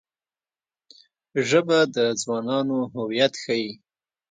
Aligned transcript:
ژبه 1.49 1.79
د 1.95 1.97
ځوانانو 2.21 2.77
هویت 2.93 3.33
ښيي 3.43 3.69